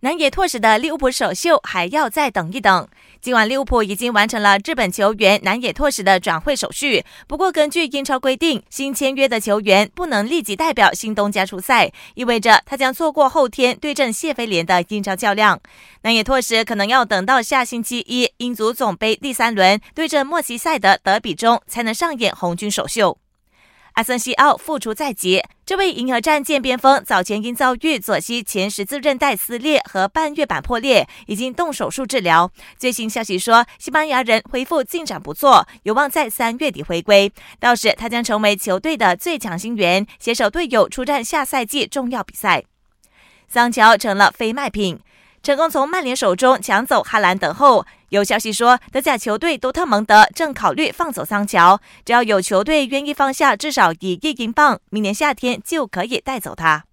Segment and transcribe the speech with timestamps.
[0.00, 2.86] 南野拓实的利物浦首秀还要再等一等。
[3.20, 15.58] 今晚利物浦已经完成了日本球员南野拓实的转会手续，不过根据英超规定，新签约的球员不能立即代表新东家出赛，意味着他将错过后天对阵谢菲联的英超较量。
[16.02, 23.16] 南野拓实可能要等到下星期一英足总杯第三轮对阵莫西塞的德比中，才能上演红军首秀。
[23.94, 32.52] 阿森西奥复出在即，这位银河战舰边锋早前因遭遇左膝前十字韧带撕裂和半月板破裂，已经动手术治疗。
[32.76, 37.32] 最新消息说，西班牙人恢复进展不错，有望在三月底回归。
[37.58, 42.64] 到时他将成为球队的最强新员，携手队友出战下赛季重要比赛。
[43.48, 45.00] 桑乔成了非卖品。
[45.44, 56.84] 成功从曼联手中抢走哈兰德后，有消息说德甲球队多特蒙德正考虑放走桑乔，只要有球队愿意放下至少以一英镑，明年夏天就可以带走他。